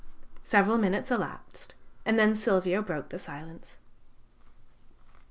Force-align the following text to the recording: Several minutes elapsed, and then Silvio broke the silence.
Several 0.47 0.79
minutes 0.79 1.11
elapsed, 1.11 1.75
and 2.07 2.17
then 2.17 2.33
Silvio 2.33 2.81
broke 2.81 3.09
the 3.09 3.19
silence. 3.19 3.77